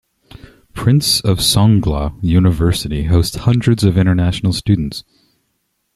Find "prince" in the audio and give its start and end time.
0.73-1.21